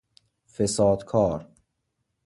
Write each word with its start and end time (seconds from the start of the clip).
فساد 0.47 1.03
کار 1.05 1.47